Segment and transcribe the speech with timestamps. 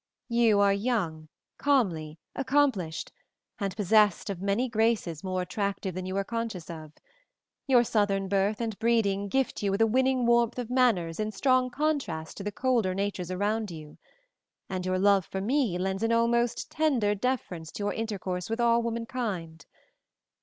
[0.29, 1.29] You are young,
[1.59, 3.11] comely, accomplished,
[3.59, 6.93] and possessed of many graces more attractive than you are conscious of;
[7.67, 11.69] your southern birth and breeding gift you with a winning warmth of manners in strong
[11.69, 13.99] contrast to the colder natures around you;
[14.71, 18.81] and your love for me lends an almost tender deference to your intercourse with all
[18.81, 19.67] womankind.